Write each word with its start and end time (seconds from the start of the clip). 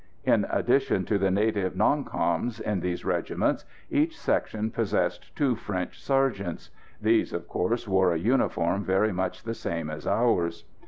In 0.23 0.47
addition 0.49 1.05
to 1.05 1.19
the 1.19 1.29
native 1.29 1.75
"non 1.75 2.03
coms" 2.03 2.59
in 2.59 2.79
these 2.79 3.05
regiments 3.05 3.65
each 3.91 4.19
section 4.19 4.71
possessed 4.71 5.35
two 5.35 5.55
French 5.55 6.03
sergeants. 6.03 6.71
These, 6.99 7.33
of 7.33 7.47
course, 7.47 7.87
wore 7.87 8.11
a 8.11 8.17
uniform 8.17 8.83
very 8.83 9.11
much 9.11 9.43
the 9.43 9.53
same 9.53 9.91
as 9.91 10.07
ours. 10.07 10.65